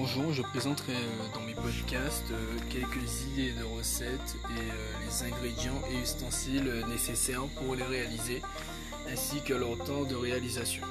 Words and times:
Bonjour, 0.00 0.32
je 0.32 0.42
présenterai 0.42 0.92
euh, 0.92 1.34
dans 1.34 1.40
mes 1.40 1.54
podcasts 1.54 2.30
euh, 2.30 2.56
quelques 2.70 3.24
idées 3.32 3.50
de 3.50 3.64
recettes 3.64 4.36
et 4.56 4.60
euh, 4.60 5.04
les 5.04 5.26
ingrédients 5.26 5.82
et 5.90 6.00
ustensiles 6.00 6.84
nécessaires 6.88 7.42
pour 7.56 7.74
les 7.74 7.82
réaliser, 7.82 8.40
ainsi 9.12 9.42
que 9.42 9.54
leur 9.54 9.76
temps 9.78 10.04
de 10.04 10.14
réalisation. 10.14 10.84